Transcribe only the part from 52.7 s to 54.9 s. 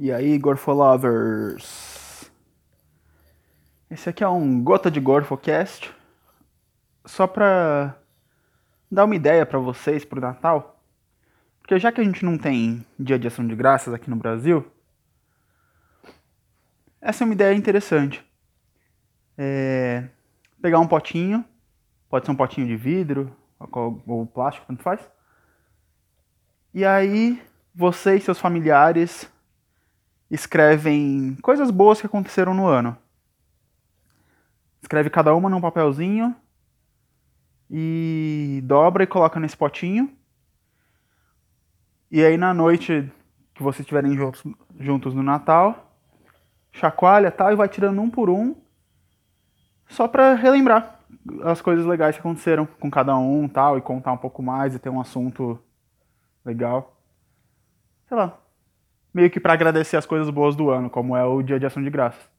cada um tal e contar um pouco mais e ter